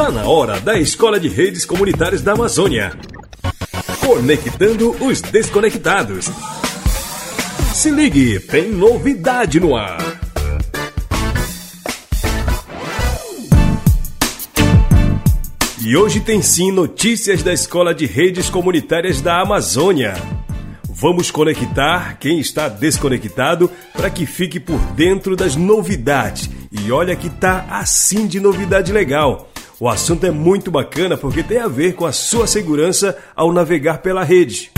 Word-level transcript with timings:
Tá 0.00 0.10
na 0.10 0.26
hora 0.26 0.58
da 0.58 0.78
Escola 0.78 1.20
de 1.20 1.28
Redes 1.28 1.66
Comunitárias 1.66 2.22
da 2.22 2.32
Amazônia. 2.32 2.98
Conectando 4.00 4.96
os 4.98 5.20
desconectados. 5.20 6.30
Se 7.74 7.90
ligue, 7.90 8.40
tem 8.40 8.70
novidade 8.70 9.60
no 9.60 9.76
ar. 9.76 9.98
E 15.84 15.94
hoje 15.94 16.20
tem 16.20 16.40
sim 16.40 16.72
notícias 16.72 17.42
da 17.42 17.52
Escola 17.52 17.94
de 17.94 18.06
Redes 18.06 18.48
Comunitárias 18.48 19.20
da 19.20 19.42
Amazônia. 19.42 20.14
Vamos 20.88 21.30
conectar 21.30 22.16
quem 22.18 22.38
está 22.38 22.68
desconectado 22.68 23.70
para 23.92 24.08
que 24.08 24.24
fique 24.24 24.58
por 24.58 24.80
dentro 24.92 25.36
das 25.36 25.56
novidades. 25.56 26.48
E 26.72 26.90
olha 26.90 27.14
que 27.14 27.28
tá 27.28 27.66
assim 27.68 28.26
de 28.26 28.40
novidade 28.40 28.94
legal. 28.94 29.50
O 29.82 29.88
assunto 29.88 30.26
é 30.26 30.30
muito 30.30 30.70
bacana 30.70 31.16
porque 31.16 31.42
tem 31.42 31.56
a 31.56 31.66
ver 31.66 31.94
com 31.94 32.04
a 32.04 32.12
sua 32.12 32.46
segurança 32.46 33.16
ao 33.34 33.50
navegar 33.50 34.02
pela 34.02 34.22
rede. 34.22 34.70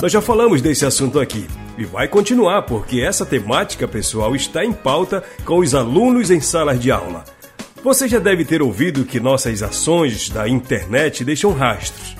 Nós 0.00 0.12
já 0.12 0.20
falamos 0.20 0.62
desse 0.62 0.86
assunto 0.86 1.18
aqui 1.18 1.48
e 1.76 1.84
vai 1.84 2.06
continuar 2.06 2.62
porque 2.62 3.00
essa 3.00 3.26
temática, 3.26 3.88
pessoal, 3.88 4.36
está 4.36 4.64
em 4.64 4.72
pauta 4.72 5.24
com 5.44 5.58
os 5.58 5.74
alunos 5.74 6.30
em 6.30 6.40
salas 6.40 6.78
de 6.78 6.92
aula. 6.92 7.24
Você 7.82 8.06
já 8.06 8.20
deve 8.20 8.44
ter 8.44 8.62
ouvido 8.62 9.04
que 9.04 9.18
nossas 9.18 9.64
ações 9.64 10.28
da 10.28 10.48
internet 10.48 11.24
deixam 11.24 11.52
rastros. 11.52 12.16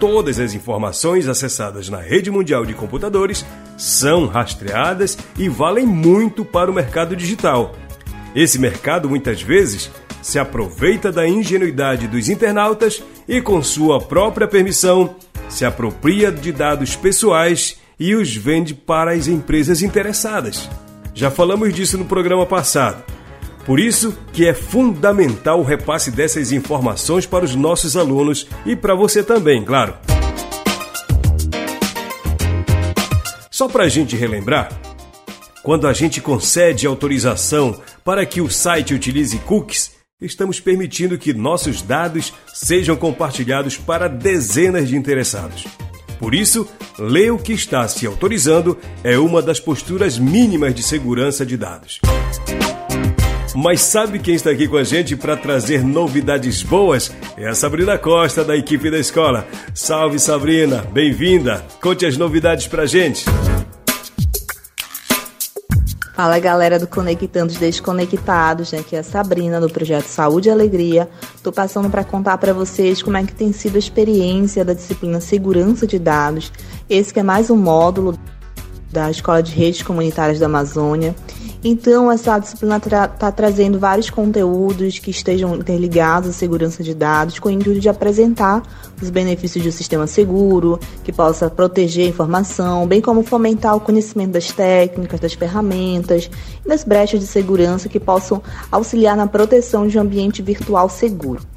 Todas 0.00 0.40
as 0.40 0.52
informações 0.52 1.28
acessadas 1.28 1.88
na 1.88 2.00
rede 2.00 2.28
mundial 2.28 2.66
de 2.66 2.74
computadores 2.74 3.46
são 3.78 4.26
rastreadas 4.26 5.16
e 5.38 5.48
valem 5.48 5.86
muito 5.86 6.44
para 6.44 6.68
o 6.68 6.74
mercado 6.74 7.14
digital. 7.14 7.76
Esse 8.34 8.58
mercado 8.58 9.08
muitas 9.08 9.40
vezes 9.40 9.92
se 10.24 10.38
aproveita 10.38 11.12
da 11.12 11.28
ingenuidade 11.28 12.08
dos 12.08 12.30
internautas 12.30 13.02
e, 13.28 13.42
com 13.42 13.62
sua 13.62 14.00
própria 14.00 14.48
permissão, 14.48 15.16
se 15.50 15.66
apropria 15.66 16.32
de 16.32 16.50
dados 16.50 16.96
pessoais 16.96 17.76
e 18.00 18.14
os 18.14 18.34
vende 18.34 18.72
para 18.72 19.12
as 19.12 19.28
empresas 19.28 19.82
interessadas. 19.82 20.66
Já 21.12 21.30
falamos 21.30 21.74
disso 21.74 21.98
no 21.98 22.06
programa 22.06 22.46
passado. 22.46 23.04
Por 23.66 23.78
isso 23.78 24.16
que 24.32 24.46
é 24.46 24.54
fundamental 24.54 25.60
o 25.60 25.62
repasse 25.62 26.10
dessas 26.10 26.52
informações 26.52 27.26
para 27.26 27.44
os 27.44 27.54
nossos 27.54 27.94
alunos 27.94 28.48
e 28.64 28.74
para 28.74 28.94
você 28.94 29.22
também, 29.22 29.62
claro. 29.62 29.94
Só 33.50 33.68
para 33.68 33.84
a 33.84 33.88
gente 33.90 34.16
relembrar, 34.16 34.70
quando 35.62 35.86
a 35.86 35.92
gente 35.92 36.22
concede 36.22 36.86
autorização 36.86 37.78
para 38.02 38.24
que 38.24 38.40
o 38.40 38.48
site 38.48 38.94
utilize 38.94 39.38
cookies, 39.40 39.93
estamos 40.24 40.60
permitindo 40.60 41.18
que 41.18 41.32
nossos 41.32 41.82
dados 41.82 42.32
sejam 42.52 42.96
compartilhados 42.96 43.76
para 43.76 44.08
dezenas 44.08 44.88
de 44.88 44.96
interessados. 44.96 45.66
Por 46.18 46.34
isso, 46.34 46.66
ler 46.98 47.32
o 47.32 47.38
que 47.38 47.52
está 47.52 47.86
se 47.88 48.06
autorizando 48.06 48.78
é 49.02 49.18
uma 49.18 49.42
das 49.42 49.60
posturas 49.60 50.18
mínimas 50.18 50.74
de 50.74 50.82
segurança 50.82 51.44
de 51.44 51.56
dados. 51.56 52.00
Mas 53.54 53.82
sabe 53.82 54.18
quem 54.18 54.34
está 54.34 54.50
aqui 54.50 54.66
com 54.66 54.76
a 54.76 54.82
gente 54.82 55.14
para 55.14 55.36
trazer 55.36 55.84
novidades 55.84 56.62
boas? 56.62 57.12
É 57.36 57.46
a 57.46 57.54
Sabrina 57.54 57.96
Costa, 57.96 58.44
da 58.44 58.56
equipe 58.56 58.90
da 58.90 58.98
escola. 58.98 59.46
Salve, 59.72 60.18
Sabrina! 60.18 60.78
Bem-vinda! 60.92 61.64
Conte 61.80 62.04
as 62.04 62.16
novidades 62.16 62.66
para 62.66 62.84
gente. 62.84 63.24
Fala 66.14 66.38
galera 66.38 66.78
do 66.78 66.86
Conectando 66.86 67.52
os 67.52 67.58
Desconectados, 67.58 68.70
né? 68.70 68.78
Aqui 68.78 68.94
é 68.94 69.00
a 69.00 69.02
Sabrina 69.02 69.60
do 69.60 69.68
projeto 69.68 70.06
Saúde 70.06 70.48
e 70.48 70.52
Alegria. 70.52 71.08
Tô 71.42 71.50
passando 71.50 71.90
para 71.90 72.04
contar 72.04 72.38
para 72.38 72.52
vocês 72.52 73.02
como 73.02 73.16
é 73.16 73.24
que 73.24 73.34
tem 73.34 73.52
sido 73.52 73.74
a 73.74 73.80
experiência 73.80 74.64
da 74.64 74.74
disciplina 74.74 75.20
Segurança 75.20 75.88
de 75.88 75.98
Dados. 75.98 76.52
Esse 76.88 77.12
que 77.12 77.18
é 77.18 77.22
mais 77.24 77.50
um 77.50 77.56
módulo 77.56 78.16
da 78.92 79.10
Escola 79.10 79.42
de 79.42 79.52
Redes 79.52 79.82
Comunitárias 79.82 80.38
da 80.38 80.46
Amazônia. 80.46 81.16
Então, 81.66 82.12
essa 82.12 82.38
disciplina 82.38 82.76
está 82.76 83.08
tra 83.08 83.32
trazendo 83.32 83.78
vários 83.78 84.10
conteúdos 84.10 84.98
que 84.98 85.10
estejam 85.10 85.56
interligados 85.56 86.28
à 86.28 86.32
segurança 86.34 86.82
de 86.82 86.92
dados, 86.92 87.38
com 87.38 87.48
o 87.48 87.50
intuito 87.50 87.80
de 87.80 87.88
apresentar 87.88 88.62
os 89.00 89.08
benefícios 89.08 89.62
de 89.62 89.70
um 89.70 89.72
sistema 89.72 90.06
seguro, 90.06 90.78
que 91.02 91.10
possa 91.10 91.48
proteger 91.48 92.04
a 92.04 92.10
informação, 92.10 92.86
bem 92.86 93.00
como 93.00 93.22
fomentar 93.22 93.74
o 93.74 93.80
conhecimento 93.80 94.32
das 94.32 94.52
técnicas, 94.52 95.18
das 95.18 95.32
ferramentas 95.32 96.28
e 96.62 96.68
das 96.68 96.84
brechas 96.84 97.20
de 97.20 97.26
segurança 97.26 97.88
que 97.88 97.98
possam 97.98 98.42
auxiliar 98.70 99.16
na 99.16 99.26
proteção 99.26 99.88
de 99.88 99.96
um 99.96 100.02
ambiente 100.02 100.42
virtual 100.42 100.90
seguro. 100.90 101.53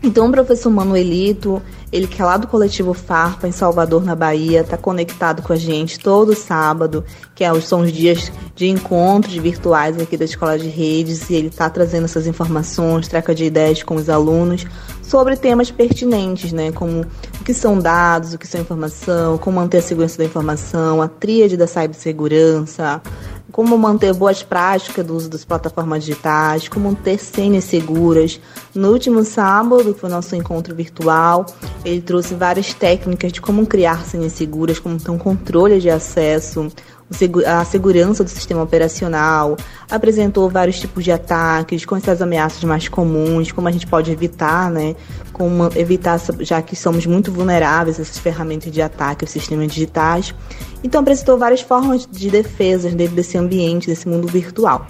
Então, 0.00 0.28
o 0.28 0.30
professor 0.30 0.70
Manuelito, 0.70 1.60
ele 1.90 2.06
que 2.06 2.22
é 2.22 2.24
lá 2.24 2.36
do 2.36 2.46
coletivo 2.46 2.94
Farpa, 2.94 3.48
em 3.48 3.52
Salvador, 3.52 4.04
na 4.04 4.14
Bahia, 4.14 4.60
está 4.60 4.76
conectado 4.76 5.42
com 5.42 5.52
a 5.52 5.56
gente 5.56 5.98
todo 5.98 6.36
sábado, 6.36 7.04
que 7.34 7.42
é, 7.42 7.60
são 7.60 7.80
os 7.80 7.92
dias 7.92 8.30
de 8.54 8.68
encontros 8.68 9.34
virtuais 9.34 10.00
aqui 10.00 10.16
da 10.16 10.24
Escola 10.24 10.56
de 10.56 10.68
Redes, 10.68 11.28
e 11.28 11.34
ele 11.34 11.48
está 11.48 11.68
trazendo 11.68 12.04
essas 12.04 12.28
informações, 12.28 13.08
troca 13.08 13.34
de 13.34 13.44
ideias 13.44 13.82
com 13.82 13.96
os 13.96 14.08
alunos 14.08 14.64
sobre 15.02 15.34
temas 15.36 15.70
pertinentes, 15.70 16.52
né, 16.52 16.70
como 16.70 17.00
o 17.40 17.44
que 17.44 17.54
são 17.54 17.78
dados, 17.78 18.34
o 18.34 18.38
que 18.38 18.46
são 18.46 18.60
informação, 18.60 19.38
como 19.38 19.58
manter 19.58 19.78
a 19.78 19.82
segurança 19.82 20.18
da 20.18 20.24
informação, 20.24 21.02
a 21.02 21.08
tríade 21.08 21.56
da 21.56 21.66
cibersegurança, 21.66 23.02
como 23.50 23.76
manter 23.78 24.12
boas 24.14 24.42
práticas 24.42 25.04
do 25.04 25.16
uso 25.16 25.28
das 25.28 25.44
plataformas 25.44 26.04
digitais, 26.04 26.68
como 26.68 26.94
ter 26.94 27.18
senhas 27.18 27.64
seguras. 27.64 28.40
No 28.74 28.90
último 28.90 29.24
sábado, 29.24 29.94
que 29.94 30.00
foi 30.00 30.08
o 30.08 30.12
nosso 30.12 30.36
encontro 30.36 30.74
virtual, 30.74 31.46
ele 31.84 32.00
trouxe 32.00 32.34
várias 32.34 32.74
técnicas 32.74 33.32
de 33.32 33.40
como 33.40 33.66
criar 33.66 34.04
senhas 34.04 34.32
seguras, 34.32 34.78
como 34.78 34.98
ter 34.98 35.10
um 35.10 35.18
controle 35.18 35.80
de 35.80 35.90
acesso, 35.90 36.70
a 37.46 37.64
segurança 37.64 38.22
do 38.22 38.28
sistema 38.28 38.62
operacional, 38.62 39.56
apresentou 39.90 40.48
vários 40.50 40.78
tipos 40.78 41.02
de 41.02 41.10
ataques, 41.10 41.86
com 41.86 41.96
essas 41.96 42.20
ameaças 42.20 42.62
mais 42.64 42.86
comuns, 42.86 43.50
como 43.50 43.66
a 43.66 43.70
gente 43.70 43.86
pode 43.86 44.10
evitar, 44.10 44.70
né? 44.70 44.94
Como 45.32 45.70
evitar, 45.74 46.20
já 46.40 46.60
que 46.60 46.76
somos 46.76 47.06
muito 47.06 47.32
vulneráveis 47.32 47.98
a 47.98 48.02
essas 48.02 48.18
ferramentas 48.18 48.70
de 48.70 48.82
ataque, 48.82 49.24
os 49.24 49.30
sistemas 49.30 49.72
digitais. 49.72 50.34
Então 50.82 51.00
apresentou 51.00 51.36
várias 51.38 51.60
formas 51.60 52.06
de 52.10 52.30
defesa 52.30 52.88
dentro 52.90 53.14
desse 53.14 53.36
ambiente, 53.36 53.88
desse 53.88 54.08
mundo 54.08 54.28
virtual. 54.28 54.86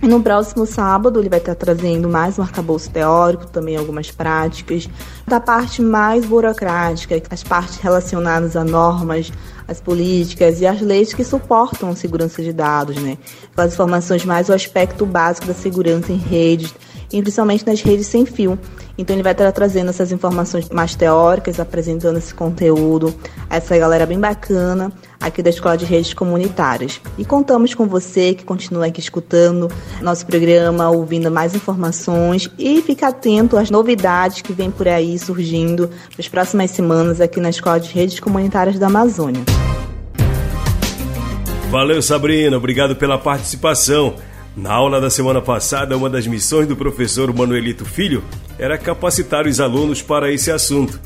No 0.00 0.22
próximo 0.22 0.64
sábado 0.64 1.18
ele 1.18 1.28
vai 1.28 1.40
estar 1.40 1.56
trazendo 1.56 2.08
mais 2.08 2.38
um 2.38 2.42
arcabouço 2.42 2.88
teórico, 2.88 3.48
também 3.48 3.76
algumas 3.76 4.12
práticas, 4.12 4.88
da 5.26 5.40
parte 5.40 5.82
mais 5.82 6.24
burocrática, 6.24 7.20
as 7.30 7.42
partes 7.42 7.78
relacionadas 7.78 8.54
a 8.54 8.62
normas, 8.64 9.32
as 9.66 9.80
políticas 9.80 10.60
e 10.60 10.66
as 10.66 10.80
leis 10.80 11.12
que 11.12 11.24
suportam 11.24 11.90
a 11.90 11.96
segurança 11.96 12.40
de 12.42 12.52
dados, 12.52 12.96
né? 12.96 13.18
As 13.56 13.72
informações 13.72 14.24
mais 14.24 14.48
o 14.48 14.52
aspecto 14.52 15.04
básico 15.04 15.48
da 15.48 15.54
segurança 15.54 16.12
em 16.12 16.16
redes, 16.16 16.72
e 17.12 17.22
principalmente 17.22 17.66
nas 17.66 17.80
redes 17.80 18.06
sem 18.06 18.26
fio. 18.26 18.58
Então 18.96 19.14
ele 19.14 19.22
vai 19.22 19.32
estar 19.32 19.50
trazendo 19.52 19.90
essas 19.90 20.10
informações 20.10 20.68
mais 20.70 20.94
teóricas, 20.94 21.60
apresentando 21.60 22.18
esse 22.18 22.34
conteúdo, 22.34 23.14
essa 23.48 23.78
galera 23.78 24.04
bem 24.04 24.18
bacana 24.18 24.92
aqui 25.20 25.42
da 25.42 25.50
Escola 25.50 25.76
de 25.76 25.84
Redes 25.84 26.14
Comunitárias. 26.14 27.00
E 27.16 27.24
contamos 27.24 27.74
com 27.74 27.86
você 27.86 28.34
que 28.34 28.44
continua 28.44 28.86
aqui 28.86 29.00
escutando 29.00 29.70
nosso 30.02 30.26
programa, 30.26 30.90
ouvindo 30.90 31.30
mais 31.30 31.54
informações 31.54 32.50
e 32.58 32.82
fica 32.82 33.08
atento 33.08 33.56
às 33.56 33.70
novidades 33.70 34.42
que 34.42 34.52
vem 34.52 34.70
por 34.70 34.88
aí 34.88 35.18
surgindo 35.18 35.90
nas 36.16 36.28
próximas 36.28 36.70
semanas 36.72 37.20
aqui 37.20 37.40
na 37.40 37.50
Escola 37.50 37.78
de 37.78 37.92
Redes 37.92 38.18
Comunitárias 38.18 38.78
da 38.78 38.86
Amazônia. 38.86 39.42
Valeu, 41.70 42.00
Sabrina. 42.00 42.56
Obrigado 42.56 42.96
pela 42.96 43.18
participação. 43.18 44.14
Na 44.58 44.72
aula 44.72 45.00
da 45.00 45.08
semana 45.08 45.40
passada, 45.40 45.96
uma 45.96 46.10
das 46.10 46.26
missões 46.26 46.66
do 46.66 46.74
professor 46.74 47.32
Manuelito 47.32 47.84
Filho 47.84 48.24
era 48.58 48.76
capacitar 48.76 49.46
os 49.46 49.60
alunos 49.60 50.02
para 50.02 50.32
esse 50.32 50.50
assunto. 50.50 50.98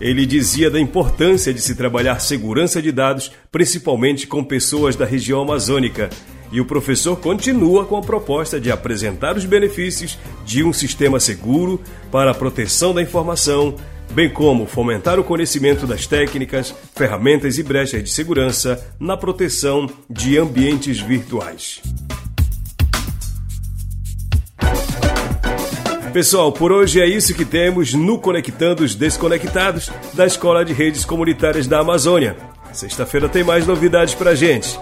Ele 0.00 0.24
dizia 0.24 0.70
da 0.70 0.80
importância 0.80 1.52
de 1.52 1.60
se 1.60 1.74
trabalhar 1.74 2.20
segurança 2.20 2.80
de 2.80 2.90
dados, 2.90 3.30
principalmente 3.52 4.26
com 4.26 4.42
pessoas 4.42 4.96
da 4.96 5.04
região 5.04 5.42
amazônica. 5.42 6.08
E 6.50 6.58
o 6.58 6.64
professor 6.64 7.16
continua 7.16 7.84
com 7.84 7.98
a 7.98 8.02
proposta 8.02 8.58
de 8.58 8.70
apresentar 8.70 9.36
os 9.36 9.44
benefícios 9.44 10.18
de 10.46 10.64
um 10.64 10.72
sistema 10.72 11.20
seguro 11.20 11.78
para 12.10 12.30
a 12.30 12.34
proteção 12.34 12.94
da 12.94 13.02
informação, 13.02 13.74
bem 14.12 14.30
como 14.30 14.64
fomentar 14.64 15.20
o 15.20 15.24
conhecimento 15.24 15.86
das 15.86 16.06
técnicas, 16.06 16.74
ferramentas 16.94 17.58
e 17.58 17.62
brechas 17.62 18.02
de 18.02 18.08
segurança 18.08 18.82
na 18.98 19.18
proteção 19.18 19.86
de 20.08 20.38
ambientes 20.38 20.98
virtuais. 20.98 21.82
Pessoal, 26.16 26.50
por 26.50 26.72
hoje 26.72 26.98
é 26.98 27.06
isso 27.06 27.34
que 27.34 27.44
temos 27.44 27.92
no 27.92 28.18
Conectando 28.18 28.82
os 28.82 28.94
Desconectados 28.94 29.90
da 30.14 30.24
Escola 30.24 30.64
de 30.64 30.72
Redes 30.72 31.04
Comunitárias 31.04 31.66
da 31.66 31.80
Amazônia. 31.80 32.38
Sexta-feira 32.72 33.28
tem 33.28 33.44
mais 33.44 33.66
novidades 33.66 34.14
pra 34.14 34.34
gente. 34.34 34.80